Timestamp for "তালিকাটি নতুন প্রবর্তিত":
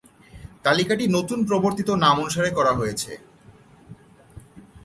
0.63-1.89